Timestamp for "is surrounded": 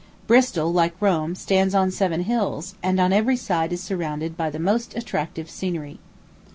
3.71-4.35